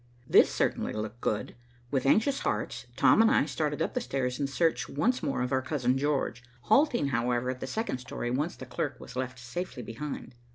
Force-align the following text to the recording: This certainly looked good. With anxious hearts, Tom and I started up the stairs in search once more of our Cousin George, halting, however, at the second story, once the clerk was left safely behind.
This 0.27 0.49
certainly 0.51 0.93
looked 0.93 1.21
good. 1.21 1.53
With 1.91 2.07
anxious 2.07 2.39
hearts, 2.39 2.87
Tom 2.95 3.21
and 3.21 3.29
I 3.29 3.45
started 3.45 3.83
up 3.83 3.93
the 3.93 4.01
stairs 4.01 4.39
in 4.39 4.47
search 4.47 4.89
once 4.89 5.21
more 5.21 5.43
of 5.43 5.51
our 5.51 5.61
Cousin 5.61 5.95
George, 5.95 6.41
halting, 6.61 7.09
however, 7.09 7.51
at 7.51 7.59
the 7.59 7.67
second 7.67 7.99
story, 7.99 8.31
once 8.31 8.55
the 8.55 8.65
clerk 8.65 8.99
was 8.99 9.15
left 9.15 9.37
safely 9.37 9.83
behind. 9.83 10.33